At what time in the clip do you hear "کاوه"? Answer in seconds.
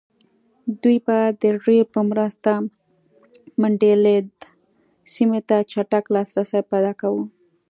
6.99-7.23